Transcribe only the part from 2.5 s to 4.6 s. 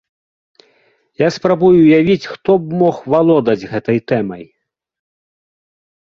б мог валодаць гэтай тэмай.